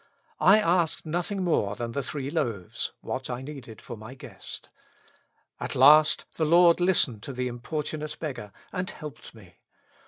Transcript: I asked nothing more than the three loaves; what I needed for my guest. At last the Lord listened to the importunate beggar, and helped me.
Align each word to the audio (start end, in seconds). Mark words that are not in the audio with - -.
I 0.39 0.57
asked 0.59 1.05
nothing 1.05 1.43
more 1.43 1.75
than 1.75 1.91
the 1.91 2.01
three 2.01 2.31
loaves; 2.31 2.91
what 3.01 3.29
I 3.29 3.43
needed 3.43 3.79
for 3.79 3.95
my 3.95 4.15
guest. 4.15 4.67
At 5.59 5.75
last 5.75 6.25
the 6.37 6.43
Lord 6.43 6.79
listened 6.79 7.21
to 7.21 7.33
the 7.33 7.47
importunate 7.47 8.17
beggar, 8.19 8.51
and 8.73 8.89
helped 8.89 9.35
me. 9.35 9.57